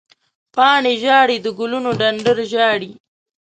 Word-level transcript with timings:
پاڼې 0.55 0.93
ژاړې، 1.03 1.37
د 1.41 1.47
ګلونو 1.57 1.89
ډنډر 1.99 2.37
ژاړې 2.51 2.91